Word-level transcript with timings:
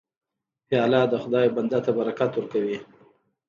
پیاله 0.67 1.01
د 1.09 1.13
خدای 1.23 1.47
بنده 1.55 1.79
ته 1.85 1.91
برکت 1.97 2.31
ورکوي. 2.35 2.77